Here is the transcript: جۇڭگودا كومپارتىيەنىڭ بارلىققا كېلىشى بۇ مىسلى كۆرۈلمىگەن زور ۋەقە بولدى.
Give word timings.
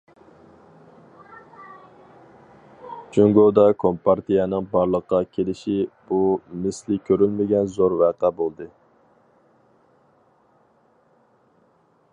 جۇڭگودا 3.17 3.65
كومپارتىيەنىڭ 3.83 4.69
بارلىققا 4.73 5.19
كېلىشى 5.35 5.77
بۇ 6.09 6.21
مىسلى 6.65 6.99
كۆرۈلمىگەن 7.11 7.71
زور 7.77 7.97
ۋەقە 8.03 8.33
بولدى. 8.43 8.73